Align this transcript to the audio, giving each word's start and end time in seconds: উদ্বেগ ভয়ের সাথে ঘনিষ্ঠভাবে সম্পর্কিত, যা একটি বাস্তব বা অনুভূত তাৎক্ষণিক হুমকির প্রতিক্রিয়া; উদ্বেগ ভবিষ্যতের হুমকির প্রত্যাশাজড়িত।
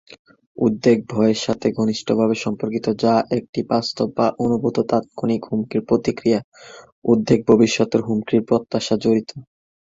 উদ্বেগ 0.57 0.99
ভয়ের 1.09 1.39
সাথে 1.45 1.67
ঘনিষ্ঠভাবে 1.77 2.35
সম্পর্কিত, 2.37 2.85
যা 3.03 3.13
একটি 3.37 3.59
বাস্তব 3.71 4.07
বা 4.17 4.27
অনুভূত 4.43 4.77
তাৎক্ষণিক 4.89 5.41
হুমকির 5.49 5.81
প্রতিক্রিয়া; 5.89 6.39
উদ্বেগ 7.05 7.39
ভবিষ্যতের 7.49 8.01
হুমকির 8.07 8.41
প্রত্যাশাজড়িত। 8.47 9.29